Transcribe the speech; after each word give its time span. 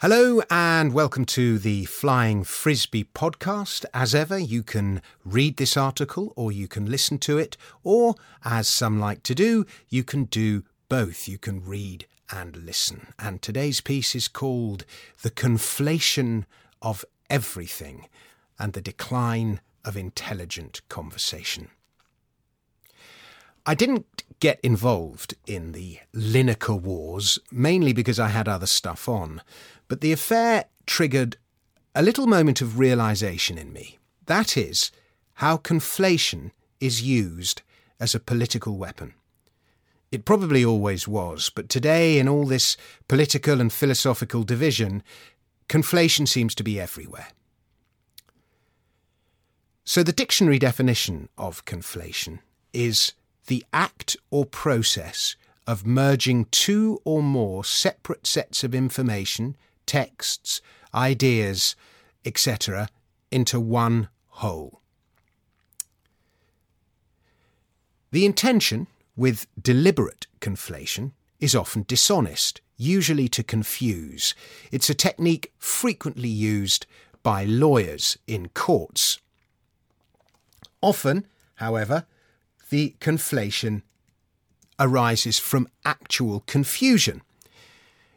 Hello 0.00 0.40
and 0.48 0.92
welcome 0.92 1.24
to 1.24 1.58
the 1.58 1.84
Flying 1.86 2.44
Frisbee 2.44 3.02
podcast. 3.02 3.84
As 3.92 4.14
ever, 4.14 4.38
you 4.38 4.62
can 4.62 5.02
read 5.24 5.56
this 5.56 5.76
article 5.76 6.32
or 6.36 6.52
you 6.52 6.68
can 6.68 6.86
listen 6.88 7.18
to 7.18 7.36
it, 7.36 7.56
or 7.82 8.14
as 8.44 8.72
some 8.72 9.00
like 9.00 9.24
to 9.24 9.34
do, 9.34 9.66
you 9.88 10.04
can 10.04 10.26
do 10.26 10.62
both. 10.88 11.26
You 11.26 11.36
can 11.36 11.64
read 11.64 12.06
and 12.30 12.58
listen. 12.58 13.08
And 13.18 13.42
today's 13.42 13.80
piece 13.80 14.14
is 14.14 14.28
called 14.28 14.84
The 15.22 15.32
Conflation 15.32 16.44
of 16.80 17.04
Everything 17.28 18.06
and 18.56 18.74
the 18.74 18.80
Decline 18.80 19.60
of 19.84 19.96
Intelligent 19.96 20.80
Conversation. 20.88 21.70
I 23.68 23.74
didn't 23.74 24.24
get 24.40 24.60
involved 24.62 25.34
in 25.46 25.72
the 25.72 25.98
Lineker 26.14 26.80
Wars, 26.80 27.38
mainly 27.52 27.92
because 27.92 28.18
I 28.18 28.28
had 28.28 28.48
other 28.48 28.64
stuff 28.64 29.10
on, 29.10 29.42
but 29.88 30.00
the 30.00 30.10
affair 30.10 30.64
triggered 30.86 31.36
a 31.94 32.00
little 32.00 32.26
moment 32.26 32.62
of 32.62 32.78
realization 32.78 33.58
in 33.58 33.70
me. 33.74 33.98
That 34.24 34.56
is, 34.56 34.90
how 35.34 35.58
conflation 35.58 36.52
is 36.80 37.02
used 37.02 37.60
as 38.00 38.14
a 38.14 38.20
political 38.20 38.78
weapon. 38.78 39.12
It 40.10 40.24
probably 40.24 40.64
always 40.64 41.06
was, 41.06 41.50
but 41.54 41.68
today, 41.68 42.18
in 42.18 42.26
all 42.26 42.46
this 42.46 42.74
political 43.06 43.60
and 43.60 43.70
philosophical 43.70 44.44
division, 44.44 45.02
conflation 45.68 46.26
seems 46.26 46.54
to 46.54 46.64
be 46.64 46.80
everywhere. 46.80 47.28
So, 49.84 50.02
the 50.02 50.14
dictionary 50.14 50.58
definition 50.58 51.28
of 51.36 51.66
conflation 51.66 52.38
is 52.72 53.12
the 53.48 53.64
act 53.72 54.16
or 54.30 54.44
process 54.46 55.36
of 55.66 55.86
merging 55.86 56.46
two 56.46 57.00
or 57.04 57.22
more 57.22 57.64
separate 57.64 58.26
sets 58.26 58.62
of 58.62 58.74
information, 58.74 59.56
texts, 59.84 60.62
ideas, 60.94 61.74
etc., 62.24 62.88
into 63.30 63.58
one 63.58 64.08
whole. 64.28 64.80
The 68.10 68.24
intention 68.24 68.86
with 69.16 69.46
deliberate 69.60 70.26
conflation 70.40 71.12
is 71.40 71.54
often 71.54 71.84
dishonest, 71.86 72.60
usually 72.76 73.28
to 73.28 73.42
confuse. 73.42 74.34
It's 74.72 74.88
a 74.88 74.94
technique 74.94 75.52
frequently 75.58 76.28
used 76.28 76.86
by 77.22 77.44
lawyers 77.44 78.16
in 78.26 78.48
courts. 78.48 79.18
Often, 80.80 81.26
however, 81.56 82.06
the 82.70 82.94
conflation 83.00 83.82
arises 84.78 85.38
from 85.38 85.68
actual 85.84 86.40
confusion. 86.40 87.22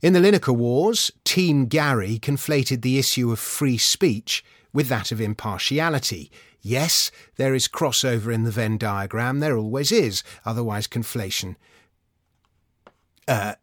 In 0.00 0.12
the 0.12 0.20
Lineker 0.20 0.54
Wars, 0.54 1.10
Team 1.24 1.66
Gary 1.66 2.18
conflated 2.18 2.82
the 2.82 2.98
issue 2.98 3.32
of 3.32 3.38
free 3.38 3.78
speech 3.78 4.44
with 4.72 4.88
that 4.88 5.10
of 5.10 5.20
impartiality. 5.20 6.30
Yes, 6.60 7.10
there 7.36 7.54
is 7.54 7.68
crossover 7.68 8.32
in 8.32 8.44
the 8.44 8.50
Venn 8.50 8.78
diagram, 8.78 9.40
there 9.40 9.56
always 9.56 9.90
is, 9.90 10.22
otherwise, 10.44 10.86
conflation 10.86 11.56
uh, 13.28 13.54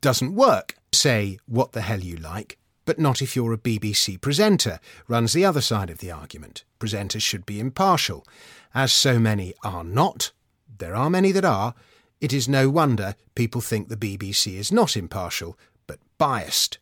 doesn't 0.00 0.34
work. 0.34 0.76
Say 0.92 1.38
what 1.46 1.72
the 1.72 1.82
hell 1.82 2.00
you 2.00 2.16
like, 2.16 2.56
but 2.88 2.98
not 2.98 3.20
if 3.20 3.36
you're 3.36 3.52
a 3.52 3.58
BBC 3.58 4.18
presenter, 4.18 4.80
runs 5.08 5.34
the 5.34 5.44
other 5.44 5.60
side 5.60 5.90
of 5.90 5.98
the 5.98 6.10
argument. 6.10 6.64
Presenters 6.80 7.20
should 7.20 7.44
be 7.44 7.60
impartial. 7.60 8.26
As 8.74 8.92
so 8.92 9.18
many 9.18 9.52
are 9.62 9.84
not, 9.84 10.32
there 10.78 10.96
are 10.96 11.10
many 11.10 11.30
that 11.32 11.44
are, 11.44 11.74
it 12.18 12.32
is 12.32 12.48
no 12.48 12.70
wonder 12.70 13.14
people 13.34 13.60
think 13.60 13.90
the 13.90 13.96
BBC 13.98 14.54
is 14.54 14.72
not 14.72 14.96
impartial, 14.96 15.58
but 15.86 15.98
biased. 16.16 16.78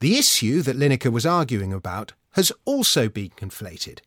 The 0.00 0.16
issue 0.16 0.62
that 0.62 0.78
Lineker 0.78 1.12
was 1.12 1.26
arguing 1.26 1.74
about 1.74 2.14
has 2.30 2.50
also 2.64 3.10
been 3.10 3.32
conflated. 3.36 3.98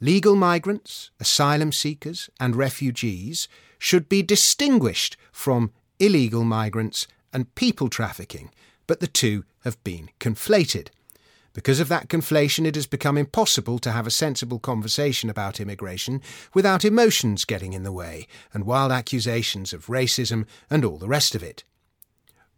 Legal 0.00 0.36
migrants, 0.36 1.10
asylum 1.20 1.70
seekers, 1.70 2.30
and 2.40 2.56
refugees 2.56 3.46
should 3.78 4.08
be 4.08 4.22
distinguished 4.22 5.18
from 5.30 5.70
illegal 5.98 6.44
migrants 6.44 7.06
and 7.30 7.54
people 7.54 7.90
trafficking, 7.90 8.50
but 8.86 9.00
the 9.00 9.06
two 9.06 9.44
have 9.64 9.82
been 9.84 10.10
conflated. 10.18 10.88
Because 11.52 11.80
of 11.80 11.88
that 11.88 12.08
conflation, 12.08 12.64
it 12.64 12.76
has 12.76 12.86
become 12.86 13.18
impossible 13.18 13.80
to 13.80 13.90
have 13.90 14.06
a 14.06 14.10
sensible 14.10 14.60
conversation 14.60 15.28
about 15.28 15.60
immigration 15.60 16.22
without 16.54 16.84
emotions 16.84 17.44
getting 17.44 17.72
in 17.72 17.82
the 17.82 17.92
way 17.92 18.28
and 18.54 18.64
wild 18.64 18.92
accusations 18.92 19.72
of 19.72 19.86
racism 19.86 20.46
and 20.70 20.84
all 20.84 20.96
the 20.96 21.08
rest 21.08 21.34
of 21.34 21.42
it. 21.42 21.64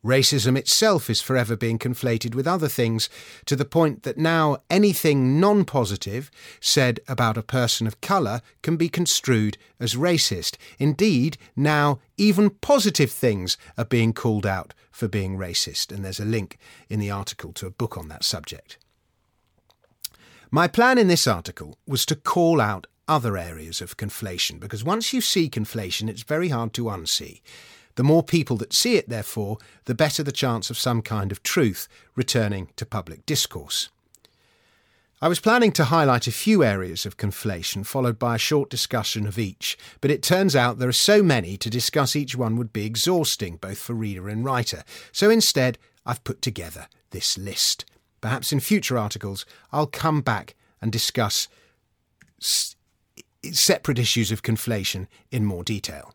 Racism 0.04 0.58
itself 0.58 1.08
is 1.08 1.20
forever 1.20 1.56
being 1.56 1.78
conflated 1.78 2.34
with 2.34 2.46
other 2.46 2.66
things 2.66 3.08
to 3.46 3.54
the 3.54 3.64
point 3.64 4.02
that 4.02 4.18
now 4.18 4.58
anything 4.68 5.38
non 5.38 5.64
positive 5.64 6.28
said 6.60 6.98
about 7.06 7.36
a 7.36 7.42
person 7.42 7.86
of 7.86 8.00
colour 8.00 8.42
can 8.62 8.76
be 8.76 8.88
construed 8.88 9.56
as 9.78 9.94
racist. 9.94 10.56
Indeed, 10.80 11.38
now 11.54 12.00
even 12.16 12.50
positive 12.50 13.12
things 13.12 13.56
are 13.78 13.84
being 13.84 14.12
called 14.12 14.44
out 14.44 14.74
for 14.90 15.06
being 15.06 15.38
racist, 15.38 15.92
and 15.92 16.04
there's 16.04 16.20
a 16.20 16.24
link 16.24 16.58
in 16.88 16.98
the 16.98 17.10
article 17.10 17.52
to 17.52 17.66
a 17.66 17.70
book 17.70 17.96
on 17.96 18.08
that 18.08 18.24
subject. 18.24 18.78
My 20.50 20.66
plan 20.66 20.98
in 20.98 21.06
this 21.06 21.28
article 21.28 21.78
was 21.86 22.04
to 22.06 22.16
call 22.16 22.60
out 22.60 22.88
other 23.06 23.36
areas 23.36 23.80
of 23.80 23.96
conflation 23.96 24.58
because 24.58 24.82
once 24.82 25.12
you 25.12 25.20
see 25.20 25.48
conflation, 25.48 26.08
it's 26.08 26.22
very 26.24 26.48
hard 26.48 26.72
to 26.74 26.84
unsee. 26.84 27.40
The 27.94 28.04
more 28.04 28.22
people 28.22 28.56
that 28.58 28.74
see 28.74 28.96
it, 28.96 29.08
therefore, 29.08 29.58
the 29.84 29.94
better 29.94 30.22
the 30.22 30.32
chance 30.32 30.70
of 30.70 30.78
some 30.78 31.02
kind 31.02 31.30
of 31.30 31.42
truth 31.42 31.88
returning 32.14 32.68
to 32.76 32.86
public 32.86 33.26
discourse. 33.26 33.90
I 35.20 35.28
was 35.28 35.38
planning 35.38 35.70
to 35.72 35.84
highlight 35.84 36.26
a 36.26 36.32
few 36.32 36.64
areas 36.64 37.06
of 37.06 37.16
conflation, 37.16 37.86
followed 37.86 38.18
by 38.18 38.34
a 38.34 38.38
short 38.38 38.68
discussion 38.68 39.24
of 39.24 39.38
each, 39.38 39.78
but 40.00 40.10
it 40.10 40.20
turns 40.20 40.56
out 40.56 40.78
there 40.78 40.88
are 40.88 40.92
so 40.92 41.22
many 41.22 41.56
to 41.58 41.70
discuss 41.70 42.16
each 42.16 42.34
one 42.34 42.56
would 42.56 42.72
be 42.72 42.84
exhausting, 42.84 43.56
both 43.56 43.78
for 43.78 43.92
reader 43.92 44.28
and 44.28 44.44
writer. 44.44 44.82
So 45.12 45.30
instead, 45.30 45.78
I've 46.04 46.24
put 46.24 46.42
together 46.42 46.88
this 47.10 47.38
list. 47.38 47.84
Perhaps 48.20 48.52
in 48.52 48.58
future 48.58 48.98
articles, 48.98 49.46
I'll 49.70 49.86
come 49.86 50.22
back 50.22 50.56
and 50.80 50.90
discuss 50.90 51.46
separate 53.44 54.00
issues 54.00 54.32
of 54.32 54.42
conflation 54.42 55.06
in 55.30 55.44
more 55.44 55.62
detail. 55.62 56.14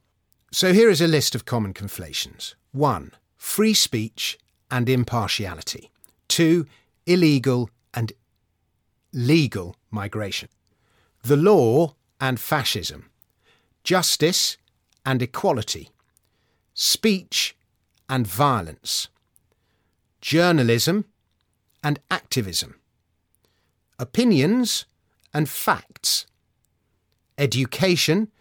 So 0.52 0.72
here 0.72 0.90
is 0.90 1.02
a 1.02 1.08
list 1.08 1.36
of 1.36 1.46
common 1.46 1.74
conflations 1.74 2.56
1. 2.72 3.12
Free 3.36 3.74
speech 3.74 4.38
and 4.72 4.88
impartiality. 4.88 5.92
2. 6.30 6.66
Illegal 7.06 7.70
and 7.94 8.14
legal 9.12 9.76
migration. 9.92 10.50
The 11.24 11.38
law 11.38 11.96
and 12.22 12.40
fascism. 12.40 13.10
Justice 13.84 14.58
and 15.06 15.22
equality. 15.22 15.90
Speech 16.74 17.56
and 18.08 18.26
violence. 18.26 19.10
Journalism 20.22 21.06
and 21.84 22.00
activism. 22.10 22.80
Opinions 24.00 24.86
and 25.34 25.50
facts. 25.50 26.26
Education 27.38 28.32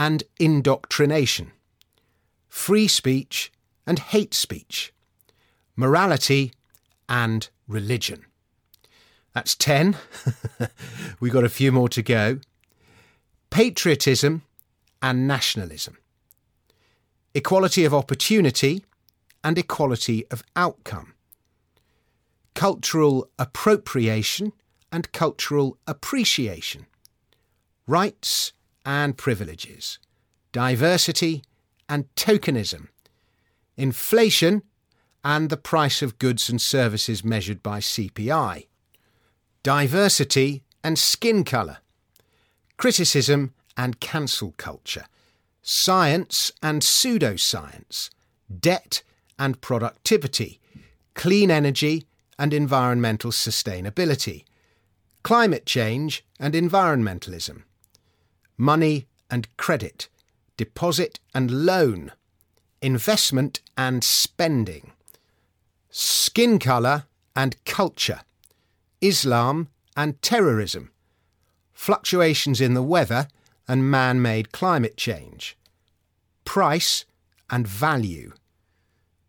and 0.00 0.22
indoctrination, 0.38 1.52
free 2.48 2.88
speech 2.88 3.52
and 3.86 3.98
hate 3.98 4.32
speech, 4.32 4.94
morality 5.76 6.54
and 7.06 7.50
religion. 7.68 8.24
That's 9.34 9.54
10. 9.56 9.98
We've 11.20 11.34
got 11.34 11.44
a 11.44 11.50
few 11.50 11.70
more 11.70 11.90
to 11.90 12.02
go. 12.02 12.40
Patriotism 13.50 14.40
and 15.02 15.28
nationalism, 15.28 15.98
equality 17.34 17.84
of 17.84 17.92
opportunity 17.92 18.82
and 19.44 19.58
equality 19.58 20.24
of 20.30 20.42
outcome, 20.56 21.12
cultural 22.54 23.28
appropriation 23.38 24.54
and 24.90 25.12
cultural 25.12 25.76
appreciation, 25.86 26.86
rights 27.86 28.54
and 28.90 29.16
privileges, 29.16 30.00
diversity 30.50 31.44
and 31.88 32.12
tokenism, 32.16 32.88
inflation 33.76 34.64
and 35.22 35.48
the 35.48 35.56
price 35.56 36.02
of 36.02 36.18
goods 36.18 36.50
and 36.50 36.60
services 36.60 37.24
measured 37.24 37.62
by 37.62 37.78
CPI, 37.78 38.66
diversity 39.62 40.64
and 40.82 40.98
skin 40.98 41.44
colour, 41.44 41.78
criticism 42.78 43.54
and 43.76 44.00
cancel 44.00 44.54
culture, 44.56 45.04
science 45.62 46.50
and 46.60 46.82
pseudoscience, 46.82 48.10
debt 48.58 49.04
and 49.38 49.60
productivity, 49.60 50.58
clean 51.14 51.48
energy 51.48 52.06
and 52.40 52.52
environmental 52.52 53.30
sustainability, 53.30 54.42
climate 55.22 55.64
change 55.64 56.24
and 56.40 56.54
environmentalism, 56.54 57.62
money 58.60 59.06
and 59.30 59.48
credit, 59.56 60.08
deposit 60.58 61.18
and 61.34 61.64
loan, 61.64 62.12
investment 62.82 63.60
and 63.76 64.04
spending, 64.04 64.92
skin 65.88 66.58
colour 66.58 67.04
and 67.34 67.56
culture, 67.64 68.20
Islam 69.00 69.68
and 69.96 70.20
terrorism, 70.20 70.90
fluctuations 71.72 72.60
in 72.60 72.74
the 72.74 72.82
weather 72.82 73.28
and 73.66 73.90
man 73.90 74.20
made 74.20 74.52
climate 74.52 74.96
change, 74.98 75.56
price 76.44 77.06
and 77.48 77.66
value, 77.66 78.32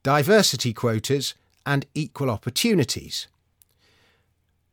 diversity 0.04 0.74
quotas 0.74 1.36
and 1.66 1.86
equal 1.94 2.30
opportunities. 2.30 3.28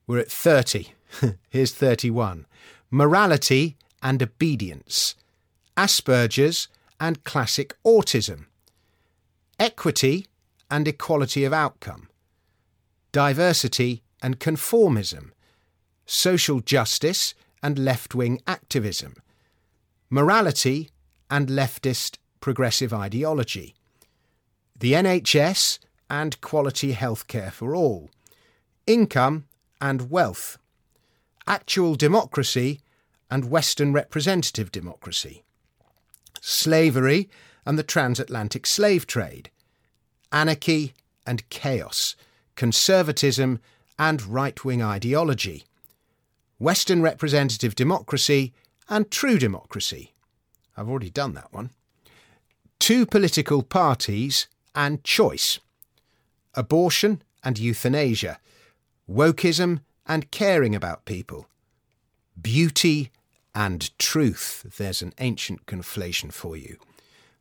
We're 0.06 0.18
at 0.18 0.32
30. 0.32 0.94
Here's 1.48 1.72
31. 1.72 2.46
Morality 2.90 3.76
and 4.02 4.22
obedience, 4.22 5.14
Asperger's 5.76 6.68
and 7.00 7.22
classic 7.24 7.74
autism, 7.84 8.46
equity 9.58 10.26
and 10.70 10.86
equality 10.88 11.44
of 11.44 11.52
outcome, 11.52 12.08
diversity 13.12 14.02
and 14.22 14.40
conformism, 14.40 15.30
social 16.06 16.60
justice 16.60 17.34
and 17.62 17.78
left 17.78 18.14
wing 18.14 18.40
activism, 18.46 19.14
morality 20.10 20.90
and 21.30 21.48
leftist 21.48 22.18
progressive 22.40 22.92
ideology, 22.92 23.74
the 24.78 24.92
NHS 24.92 25.78
and 26.08 26.40
quality 26.40 26.94
healthcare 26.94 27.52
for 27.52 27.74
all, 27.74 28.10
income 28.86 29.44
and 29.80 30.10
wealth, 30.10 30.58
actual 31.46 31.94
democracy 31.94 32.80
and 33.30 33.50
Western 33.50 33.92
representative 33.92 34.72
democracy, 34.72 35.44
slavery 36.40 37.28
and 37.66 37.78
the 37.78 37.82
transatlantic 37.82 38.66
slave 38.66 39.06
trade, 39.06 39.50
anarchy 40.32 40.94
and 41.26 41.48
chaos, 41.50 42.16
conservatism 42.56 43.60
and 43.98 44.22
right 44.22 44.64
wing 44.64 44.82
ideology, 44.82 45.64
Western 46.58 47.02
representative 47.02 47.74
democracy 47.74 48.52
and 48.88 49.10
true 49.10 49.38
democracy. 49.38 50.14
I've 50.76 50.88
already 50.88 51.10
done 51.10 51.34
that 51.34 51.52
one. 51.52 51.70
Two 52.78 53.04
political 53.04 53.62
parties 53.62 54.48
and 54.74 55.02
choice, 55.04 55.58
abortion 56.54 57.22
and 57.44 57.58
euthanasia, 57.58 58.38
wokeism 59.10 59.80
and 60.06 60.30
caring 60.30 60.74
about 60.74 61.04
people, 61.04 61.46
beauty 62.40 63.10
and 63.54 63.96
truth. 63.98 64.66
There's 64.76 65.02
an 65.02 65.12
ancient 65.18 65.66
conflation 65.66 66.32
for 66.32 66.56
you. 66.56 66.76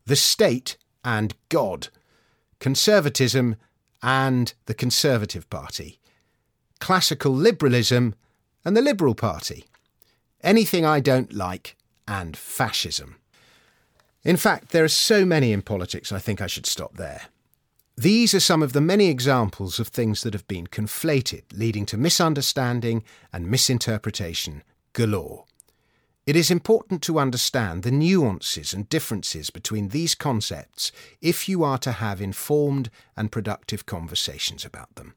The 0.06 0.16
state 0.16 0.76
and 1.04 1.34
God, 1.48 1.88
conservatism 2.60 3.56
and 4.02 4.52
the 4.66 4.74
Conservative 4.74 5.48
Party, 5.50 5.98
classical 6.80 7.32
liberalism 7.32 8.14
and 8.64 8.76
the 8.76 8.82
Liberal 8.82 9.14
Party, 9.14 9.64
anything 10.42 10.84
I 10.84 11.00
don't 11.00 11.32
like, 11.32 11.76
and 12.06 12.36
fascism. 12.36 13.16
In 14.24 14.36
fact, 14.36 14.70
there 14.70 14.84
are 14.84 14.88
so 14.88 15.24
many 15.24 15.52
in 15.52 15.62
politics, 15.62 16.12
I 16.12 16.18
think 16.18 16.40
I 16.40 16.46
should 16.46 16.66
stop 16.66 16.96
there. 16.96 17.22
These 17.96 18.32
are 18.32 18.40
some 18.40 18.62
of 18.62 18.72
the 18.72 18.80
many 18.80 19.08
examples 19.08 19.80
of 19.80 19.88
things 19.88 20.22
that 20.22 20.32
have 20.32 20.46
been 20.46 20.68
conflated, 20.68 21.42
leading 21.52 21.84
to 21.86 21.96
misunderstanding 21.96 23.02
and 23.32 23.50
misinterpretation 23.50 24.62
galore. 24.92 25.46
It 26.28 26.36
is 26.36 26.50
important 26.50 27.00
to 27.04 27.18
understand 27.18 27.84
the 27.84 27.90
nuances 27.90 28.74
and 28.74 28.86
differences 28.86 29.48
between 29.48 29.88
these 29.88 30.14
concepts 30.14 30.92
if 31.22 31.48
you 31.48 31.64
are 31.64 31.78
to 31.78 31.90
have 31.90 32.20
informed 32.20 32.90
and 33.16 33.32
productive 33.32 33.86
conversations 33.86 34.62
about 34.62 34.94
them. 34.96 35.14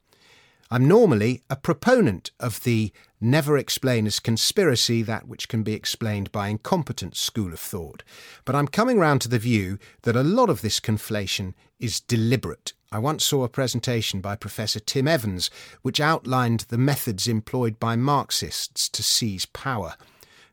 I'm 0.69 0.87
normally 0.87 1.43
a 1.49 1.57
proponent 1.57 2.31
of 2.39 2.63
the 2.63 2.93
never 3.19 3.57
explain 3.57 4.07
as 4.07 4.21
conspiracy 4.21 5.01
that 5.01 5.27
which 5.27 5.49
can 5.49 5.63
be 5.63 5.73
explained 5.73 6.31
by 6.31 6.47
incompetence 6.47 7.19
school 7.19 7.51
of 7.51 7.59
thought, 7.59 8.03
but 8.45 8.55
I'm 8.55 8.69
coming 8.69 8.97
round 8.97 9.19
to 9.23 9.27
the 9.27 9.37
view 9.37 9.79
that 10.03 10.15
a 10.15 10.23
lot 10.23 10.49
of 10.49 10.61
this 10.61 10.79
conflation 10.79 11.55
is 11.77 11.99
deliberate. 11.99 12.71
I 12.89 12.99
once 12.99 13.25
saw 13.25 13.43
a 13.43 13.49
presentation 13.49 14.21
by 14.21 14.37
Professor 14.37 14.79
Tim 14.79 15.09
Evans 15.09 15.49
which 15.81 15.99
outlined 15.99 16.61
the 16.69 16.77
methods 16.77 17.27
employed 17.27 17.81
by 17.81 17.97
Marxists 17.97 18.87
to 18.87 19.03
seize 19.03 19.45
power. 19.45 19.95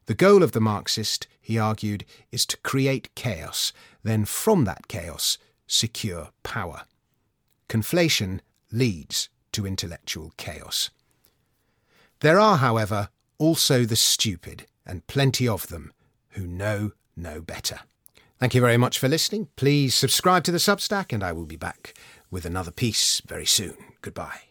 The 0.09 0.15
goal 0.15 0.43
of 0.43 0.53
the 0.53 0.61
Marxist, 0.61 1.27
he 1.39 1.59
argued, 1.59 2.07
is 2.33 2.47
to 2.47 2.57
create 2.57 3.15
chaos, 3.15 3.75
then 4.03 4.25
from 4.25 4.65
that 4.65 4.89
chaos, 4.89 5.37
secure 5.67 6.31
power. 6.43 6.85
Conflation 7.69 8.41
leads 8.73 9.29
to 9.53 9.67
intellectual 9.67 10.33
chaos. 10.39 10.89
There 12.21 12.41
are, 12.41 12.57
however, 12.57 13.11
also 13.37 13.85
the 13.85 13.97
stupid, 13.97 14.65
and 14.87 15.07
plenty 15.09 15.47
of 15.47 15.67
them, 15.67 15.93
who 16.31 16.47
know 16.47 16.93
no 17.15 17.43
better. 17.43 17.81
Thank 18.39 18.55
you 18.55 18.63
very 18.63 18.79
much 18.79 18.99
for 18.99 19.09
listening. 19.09 19.49
Please 19.57 19.95
subscribe 19.95 20.43
to 20.45 20.53
the 20.53 20.57
Substack, 20.57 21.13
and 21.13 21.23
I 21.23 21.33
will 21.33 21.45
be 21.45 21.57
back 21.57 21.93
with 22.31 22.47
another 22.47 22.71
piece 22.71 23.21
very 23.27 23.45
soon. 23.45 23.77
Goodbye. 24.01 24.48